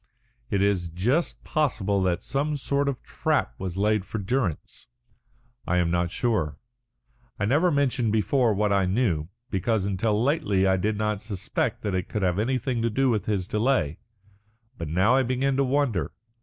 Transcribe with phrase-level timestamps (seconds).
[0.49, 4.87] It is just possible that some sort of trap was laid for Durrance.
[5.67, 6.57] I am not sure.
[7.39, 11.93] I never mentioned before what I knew, because until lately I did not suspect that
[11.93, 13.99] it could have anything to do with his delay.
[14.75, 16.11] But now I begin to wonder.